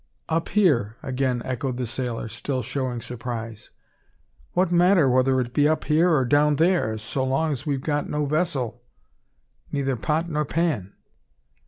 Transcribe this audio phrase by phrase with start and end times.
[0.29, 3.69] "Up here!" again echoed the sailor, still showing surprise.
[4.53, 8.25] "What matter whether it be up here or down theear, so long's we've got no
[8.25, 8.81] vessel,
[9.71, 10.93] neyther pot nor pan?"